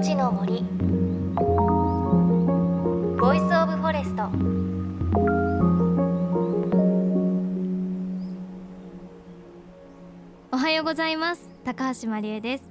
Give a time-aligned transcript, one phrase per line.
[0.00, 0.62] 命の森。
[3.20, 4.30] Voice of Forest。
[10.52, 11.50] おはようございます。
[11.64, 12.70] 高橋真理恵です。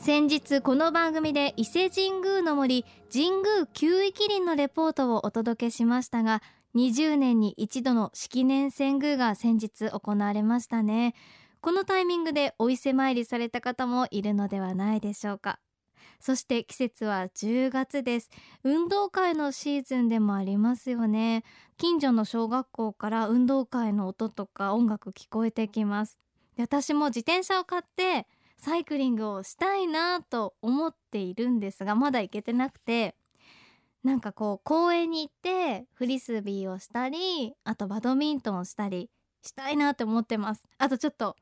[0.00, 6.42] 先日この番組で伊勢神宮の森神宮宮域林のレポートをお届けしましたが
[6.74, 11.14] 20年に一度の式年遷宮が先日行われましたね。
[11.60, 15.60] このタイミングでお伊勢参りされた方もいるのではないでしょうか。
[16.20, 18.30] そして季節は10月です。
[18.64, 21.44] 運動会のシーズンでもありますよね。
[21.76, 26.18] 近所の小学校から運動会の音とか音楽聞こえてきます。
[26.58, 33.16] 私も自転車を買ってサイクリングをしたいなと思っているんですがまだ行けてなくて。
[34.04, 39.10] なんかこう公園に行ってフリスビーをしたりあとバドミントンをしたり
[39.42, 40.62] したいなって思ってます。
[40.78, 41.36] あとちょっと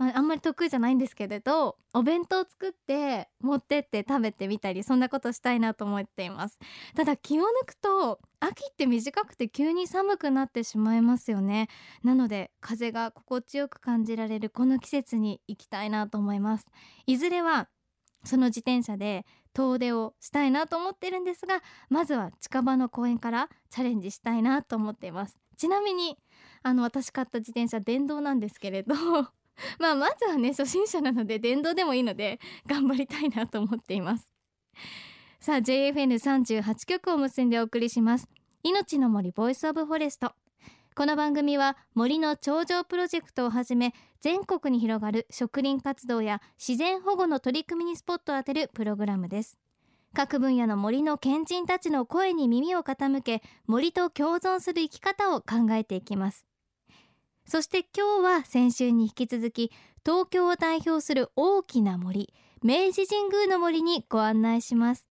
[0.00, 6.58] まあ、あんまり得意じゃないんですけれどお弁当作って持ってって食べてみたりそんなことしたいなと思っています。
[6.96, 11.68] ただ気を抜くと秋って短くて急に寒くなってしまいますよね。
[12.02, 16.70] なので風が心地よく感じられるこの季節に行きたいなと思います。
[17.04, 17.68] いずれは
[18.24, 25.36] その自転車で遠出をしたいなと思ってるんですがまずは近場の公園からチャレンジしたいなと思っています。
[25.58, 26.16] ちなみに
[26.62, 28.94] あの私買った自転車電動なんですけれど
[29.78, 34.32] まあまずはね初心者なので電動でもいいので頑張りたいなと思っています。
[35.40, 38.28] さあ JFN38 局を結んでお送りします。
[38.62, 40.34] 命の森 Voice of Forest。
[40.94, 49.56] この番組は森の長城プロジェクトをはじめ全国に広がる植林活動や自然保護の取り組みにスポットを当てるプログラムです。
[50.12, 56.44] 各分野の森の賢人たちの声に耳を傾け森と共存する生き方を考えていきます。
[57.50, 59.72] そして今日は先週に引き続き
[60.06, 65.08] 東京を代表する大きな森明治神宮の森にご案内します。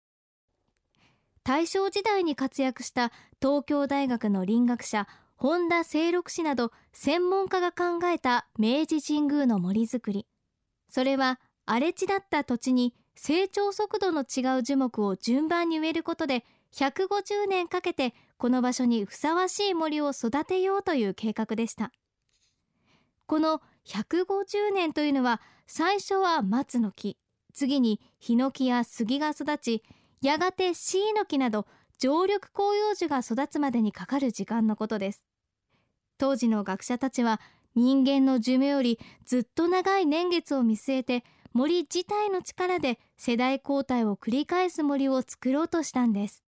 [1.42, 3.10] 大正時代に活躍した
[3.42, 10.24] 東京大学の林学者本田清六氏など専門家が考えた明治神宮の森づくり。
[10.88, 21.90] それは荒れ地だった土地に成長速度の違う樹木を順番に植えることで150年かけてこの場所にふさわしい森を育てようという計画でした。
[23.28, 27.18] この150年というのは最初は松の木
[27.52, 29.82] 次にヒノキや杉が育ち
[30.22, 31.66] やがてシイの木など
[31.98, 35.24] 常緑広葉樹が育つまでにかかる時間のことです。
[36.16, 37.38] 当時の学者たちは
[37.74, 41.22] 人間の寿命よりずっと長い年月を見据えて
[41.52, 46.44] 森自体の力で世代交代を繰り返す森を作ろうとしたんです。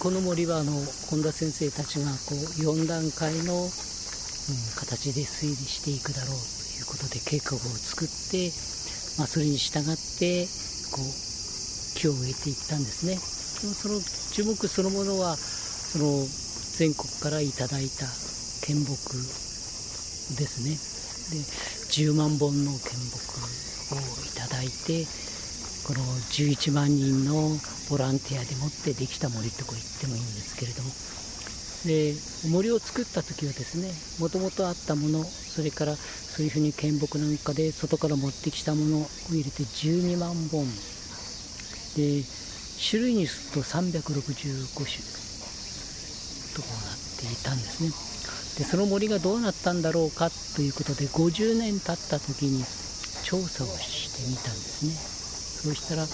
[0.00, 0.72] この森はあの
[1.10, 3.66] 本田先生たちがこう4段階の
[4.76, 8.52] 形で推理していくだろうということで計画を作って、
[9.18, 10.46] まあ、それに従って
[10.92, 11.04] こう
[11.98, 13.18] 木を植えていったんですね。
[13.60, 14.00] でもその
[14.32, 16.24] 樹木そのものはその
[16.78, 18.06] 全国からいただいた
[18.64, 18.88] 献木
[20.38, 20.78] ですね。
[21.34, 21.42] で
[21.90, 23.18] 10万本の献木
[23.92, 25.04] をいただいて
[25.84, 26.00] この
[26.30, 27.50] 11万人の
[27.90, 31.17] ボランティアでもってできた森とこ言ってもいいんですけれども。
[31.86, 32.14] で
[32.50, 40.66] 森を作った時はですねもともとあったものそれからそういうふうに献木なんかで外から持ってきたものを入れて12万本。
[41.96, 42.22] で
[42.78, 45.02] 種類にすると365種。
[46.54, 47.90] となっていたんですね。
[48.58, 52.64] でその森がどうなったんだろうかということで50年経った時に
[53.24, 54.94] 調査をしてみたんですね。
[54.94, 56.06] そうしたら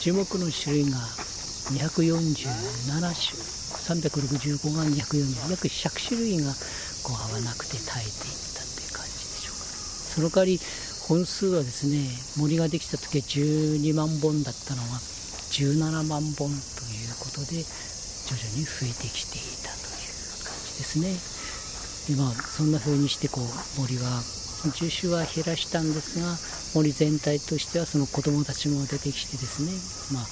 [0.00, 3.53] 樹木の種類が247種。
[3.84, 6.52] 365万240約100種類が
[7.04, 9.64] こう合わなくて耐えていったっていう感じでしょうか
[10.16, 10.58] その代わり
[11.04, 12.00] 本数はですね
[12.40, 14.96] 森ができた時は12万本だったのが
[15.52, 20.16] 17万本ということで徐々に増えてきていたという
[20.48, 21.12] 感じですね。
[22.08, 24.24] でまあそんな風にしてこう森は
[24.72, 26.32] 樹種は減らしたんですが
[26.74, 29.72] 森全体としてはその子どもたちも出てきてですね
[30.12, 30.26] まあ、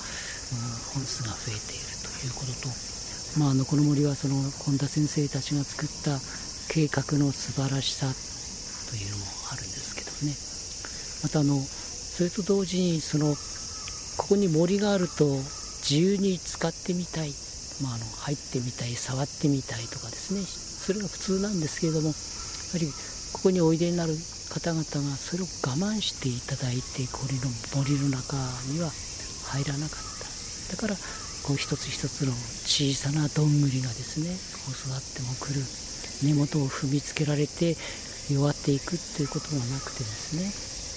[0.95, 2.92] 本数が増えているということと
[3.39, 6.21] まあ、あのこの森はその本田先生たちが作った
[6.69, 8.07] 計画の素晴らしさ
[8.91, 10.37] というのもあるんですけどね。
[11.25, 13.35] またあのそれと同時にその
[14.19, 15.25] ここに森があると
[15.81, 17.33] 自由に使ってみたい、
[17.83, 20.45] まあ、あの入ってみたい触ってみたいとかですね。
[20.45, 22.93] それが普通なんですけれどもやはり
[23.33, 24.13] ここにおいでになる
[24.53, 28.37] 方々がそれを我慢していただいてこの森の中
[28.69, 28.93] には
[29.49, 30.77] 入らなかった。
[30.77, 30.97] だから
[31.43, 34.31] こう一つ一つの小さなどんぐりがですね
[34.63, 35.63] こう育ってもくる
[36.23, 37.77] 根元を踏みつけられて
[38.31, 40.47] 弱っていくっていうこともなくてですね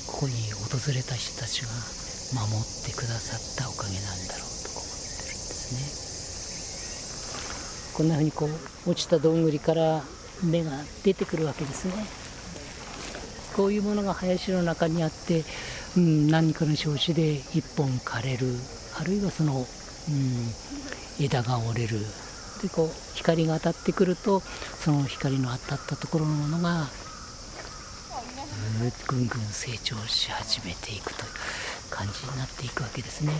[0.05, 1.69] ここに訪れた人たちが
[2.33, 6.05] 守ってくださったおかげなんだろうと思ってるんですね。
[7.97, 10.03] こんなふうにこう落ちたどんぐりから
[10.43, 10.71] 芽が
[11.03, 11.93] 出てくるわけですね。
[13.55, 15.43] こういうものが林の中にあって、
[15.95, 18.47] うん、何かの拍子で一本枯れる。
[18.99, 19.65] あるいはその、
[20.09, 21.99] うん、枝が折れる。
[22.61, 26.87] でこう光が当たってくるとその光の当たったところのものが
[29.07, 31.31] ぐんぐん成長し始めていくという
[31.89, 33.31] 感じになっていくわけですね。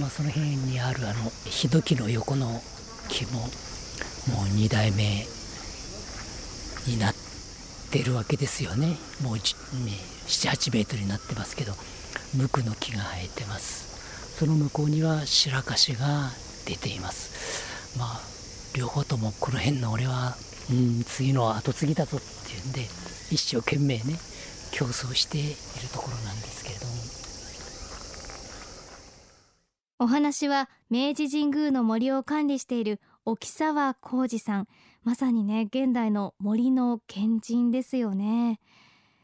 [0.00, 2.60] まあ、その辺にあるあのヒノキの横の
[3.08, 3.48] 木ももう
[4.56, 5.26] 2代目
[6.86, 7.14] になっ
[7.90, 8.96] てるわけですよね。
[9.22, 11.72] もう78メートルになってますけど
[12.34, 13.95] 無垢の木が生えてます。
[14.38, 16.28] その向こうには白樫が
[16.66, 17.96] 出ています。
[17.98, 18.20] まあ
[18.76, 20.36] 両方ともこの辺の俺は、
[20.70, 22.82] うん、次の後継ぎだぞっていうんで
[23.30, 24.18] 一生懸命ね
[24.72, 25.54] 競争している
[25.90, 26.92] ところなんですけれども。
[30.00, 34.68] お話は明治神宮の森を管理している沖沢浩二さん。
[35.02, 38.60] まさにね現代の森の賢人ですよね。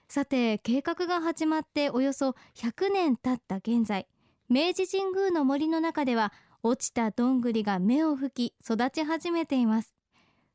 [0.09, 4.07] さて計画が始まっておよそ100年経った現在。
[4.53, 6.31] 明治神宮の森の中では
[6.63, 9.95] 落ちたどんぐりが芽を吹き育ち始めています。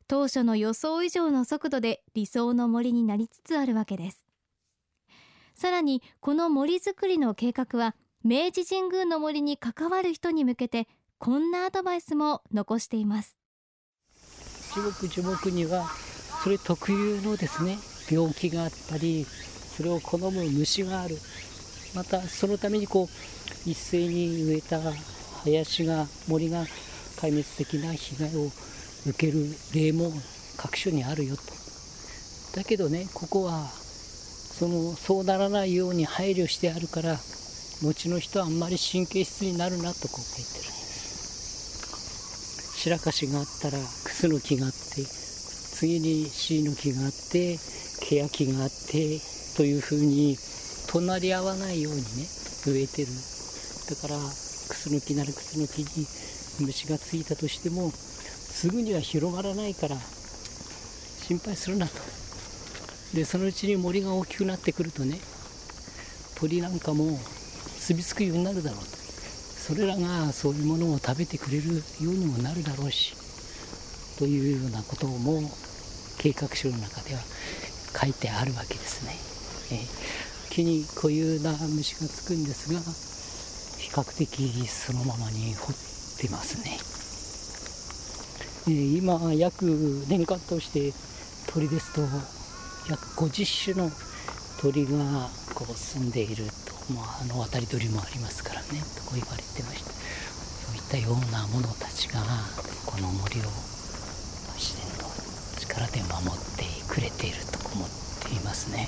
[0.08, 4.24] 当初の予想以上の速度で理想の森になりつつあるわけです。
[5.56, 13.40] さらにこの森づくりの計画は明治神宮の森に関わる人に向けてこんなアドバイスも残しています。
[14.76, 15.88] 樹木樹木には
[16.44, 17.80] それ特有のですね
[18.12, 21.18] 病気があったりそれを好む虫がある。
[21.96, 23.37] またそのためにこう
[23.68, 24.80] 一斉に植えた
[25.44, 26.64] 林が森が
[27.18, 28.50] 壊滅的な被害を
[29.06, 29.44] 受ける
[29.76, 30.10] 例も
[30.56, 31.42] 各所にあるよと。
[32.56, 37.18] だけどねここはそのそうならないように配慮してあるから
[37.84, 40.72] 後の人はあんまり神経質になるなとこう書いてる
[42.74, 47.60] 白樫があったらクスの木があって次にシイの木があって
[48.00, 49.20] ケヤキがあって
[49.58, 50.38] というふうに
[50.88, 52.06] 隣り合わないようにね
[52.66, 53.08] 植えてる。
[53.90, 56.06] だからクスの木ならクスの木に
[56.60, 59.96] 虫がついたとしてもすぐには広がらないから
[61.28, 61.94] 心配するなと。
[63.14, 65.20] でそのうちに森が大きくなってくるとね
[66.36, 67.18] 鳥なんかも
[67.80, 68.98] 住み着くようになるだろうと。
[69.68, 73.16] それらがそういうものを食べてくれるようにもなるだろうし
[74.18, 75.42] というようなことも
[76.18, 77.22] 計画書の中では
[78.00, 79.12] 書いてあるわけですね。
[79.72, 82.80] えー、木に固有な虫がつくんですが
[83.98, 85.76] 較的そのままに掘っ
[86.22, 86.78] てますね。
[88.70, 89.66] え、今約
[90.08, 90.94] 年間通して
[91.52, 92.02] 鳥ですと
[92.90, 93.92] 約50種の
[94.62, 102.22] 鳥がこう住んでいるとまあ、あの渡り鳥もありますからねとこう言われてましてそういったようなものたちが
[102.86, 103.44] この森を
[104.56, 105.10] 自然の
[105.60, 107.90] 力で守ってくれていると思っ
[108.24, 108.88] ていますね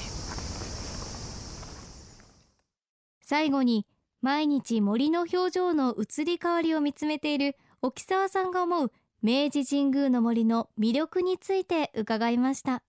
[3.21, 3.85] 最後に
[4.21, 12.83] 毎日森の表情の移り変わりを見つめている沖澤さんが思う明治神宮の森の魅力について伺いました。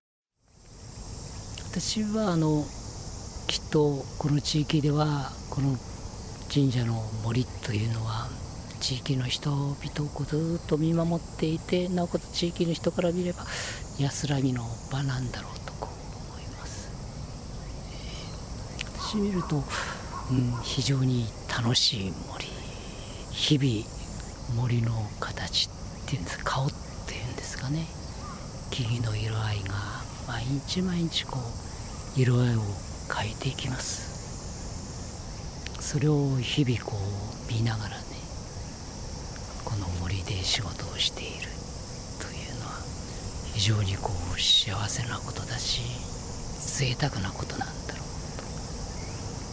[1.70, 2.64] 私はあの
[3.46, 5.76] きっとこの地域ではこの
[6.52, 8.28] 神社の森というのは
[8.80, 9.76] 地域の人々を
[10.24, 13.44] ずっと見守っていてなおかつ地域の人から見れば
[14.00, 15.92] 安らぎの場なんだろうと思
[16.40, 16.90] います、
[18.98, 19.62] 私見ると、
[20.30, 22.46] うん、非常に楽しい森
[23.32, 26.70] 日々森の形っていうんですか顔っ
[27.06, 27.86] ていうんですかね。
[28.70, 29.74] 木々の色合いが
[30.28, 31.38] 毎日毎日こ
[32.16, 32.60] う色合いを
[33.12, 34.10] 変えていきます。
[35.80, 38.04] それを日々こう見ながらね
[39.64, 41.48] この森で仕事をしている
[42.20, 42.74] というのは
[43.52, 45.82] 非常にこう幸せなことだし
[46.78, 48.09] 贅沢なことなんだろう。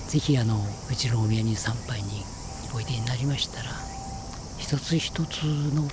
[0.07, 0.57] ぜひあの
[0.89, 2.23] うちのお宮に参拝に
[2.73, 3.69] おいでになりましたら
[4.57, 5.87] 一つ一つの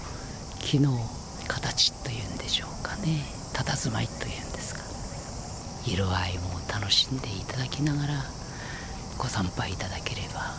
[0.61, 0.97] 木の
[1.49, 3.23] 形というんでしょうかね。
[3.53, 4.83] 佇まいというんですか。
[5.87, 8.15] 色合いも楽しんでいただきながら
[9.19, 10.55] ご参拝いただければ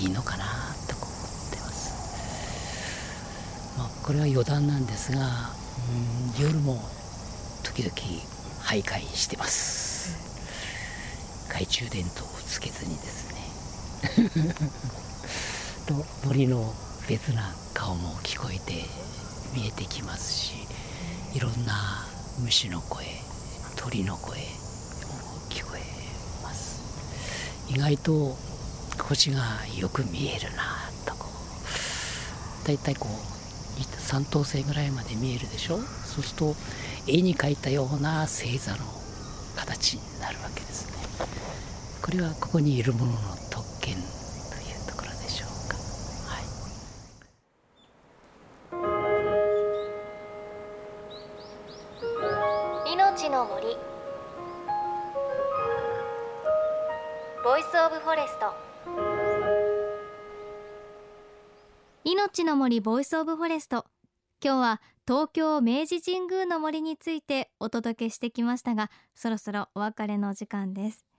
[0.00, 0.44] いいのかな
[0.88, 5.50] と思ってます、まあ、これは余談なんですが
[6.38, 6.82] うん夜も
[7.62, 7.92] 時々
[8.62, 9.81] 徘徊してます。
[11.64, 14.52] 懐中電灯をつけずにですね。
[15.86, 15.94] と
[16.26, 16.74] 森の
[17.08, 18.84] 別な顔も聞こえて
[19.54, 20.52] 見えてきますし
[21.34, 22.06] いろんな
[22.38, 23.04] 虫の声
[23.76, 24.38] 鳥の声
[27.68, 28.36] 意外と
[28.98, 29.40] 星が
[29.78, 31.28] よく見えるなとこ
[32.64, 35.78] うだいたいこう3等星ぐらいまで見えるでしょ？
[36.04, 36.54] そうすると
[37.06, 38.78] 絵に描いたような星座の
[39.56, 40.92] 形になるわけですね
[42.02, 43.18] これはここにいるものの
[43.48, 44.04] 特権という
[44.88, 45.76] ところでしょうか、
[46.26, 46.40] は
[52.88, 53.76] い、命の森。
[57.44, 58.52] Voice of Forest。
[62.04, 63.86] 命の森 Voice of Forest。
[64.44, 71.11] 今日は東京明治神宮の森についてお届けしてきましたがそろそろお別れの時間です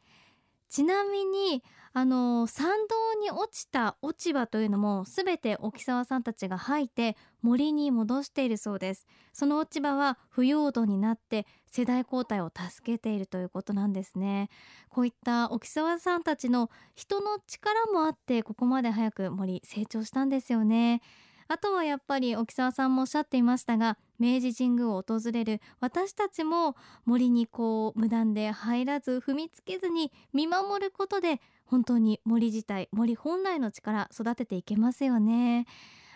[0.73, 1.63] ちなみに
[1.93, 9.05] あの参道に落ちた落ち葉というのもすべて沖沢さんたちが吐いて森に戻しているそうです。
[9.33, 14.49] その落ち葉は腐葉土になって世代交代を助けているということなんですね。
[14.89, 21.03] こういった沖沢さんたちの人の力もあってここまで早く森成長したんですよね。
[21.49, 35.65] あとはやっぱり沖沢さんもおっしゃっていましたが明治神宮を訪れる私たちも森にこう無断で入らず踏みつけずに見守ることで本当に森自体森本来の力育てていけますよね。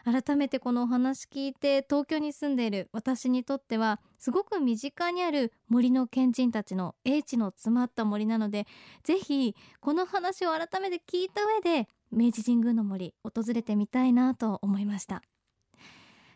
[0.10, 8.68] 改めてこのお話聞いて東京に住んでいる私にとってはすごく身近にある森の賢人たちの英知の詰まった森なので
[9.04, 15.22] ぜひこの話を改めて聞いた上で明治神宮の森訪れてみたいなと思いました。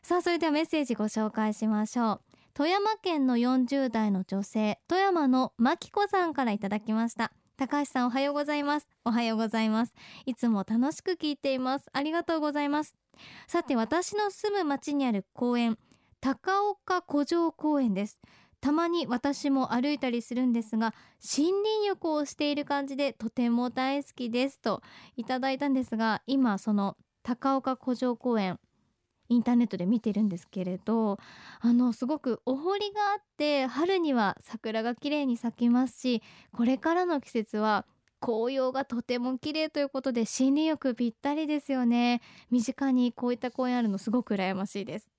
[0.03, 2.21] さあそれではメッセージご紹介しましょう。
[2.55, 7.31] 富山県の40代の女性富山のまきこさんからいただきました。
[7.55, 8.89] 高橋さんおはようございます。
[9.05, 9.93] おはようございます。
[10.25, 11.85] いつも楽しく聞いています。
[11.93, 12.95] ありがとうございます。
[13.47, 15.77] さて私の住む町にある公園
[16.19, 18.21] 高岡古城公園です。
[18.59, 24.81] たまに私も歩いたりするんですが森林浴をしている感じでとても大好きですと
[25.15, 28.59] いただいたんですが今その高岡古城公園
[29.31, 31.17] インターネットで見てるんですけれど
[31.61, 36.21] あのすごくお堀があって春には桜が綺麗に咲きますし
[36.51, 37.85] これからの季節は
[38.19, 42.21] 紅葉がとても綺麗ということで森林浴ぴったりですよね。
[42.51, 45.09] 身近にこういった公園あるのすごく羨ましいです。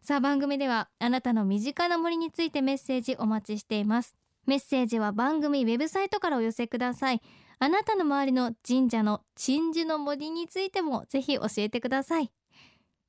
[0.00, 4.16] さあ番組ではあなたの身近な森についてメッセージお待ちしています。
[4.46, 7.20] メッセージは番組ウェブサイトからお寄せください。
[7.58, 12.30] あなたの周りの神社の鎮守の森についてもぜひ教えてください。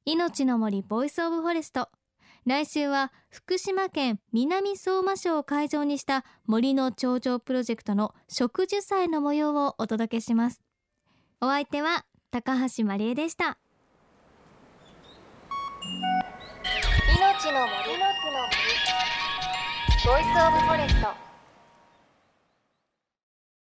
[0.08, 1.90] 命の森 Voice of Forest。
[2.46, 10.62] 来週は福島県南相馬市を会場にした森の長城プロジェクトの植樹祭の模様をお届けします。
[11.42, 13.58] お相手は高橋真理恵でした。
[17.18, 18.46] 命の森の森。
[20.06, 21.25] ボイスオブフォレスト